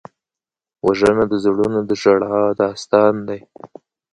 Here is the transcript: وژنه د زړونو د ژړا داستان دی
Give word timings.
وژنه 0.85 1.23
د 1.31 1.33
زړونو 1.43 1.79
د 1.89 1.91
ژړا 2.01 2.39
داستان 2.61 3.13
دی 3.27 3.39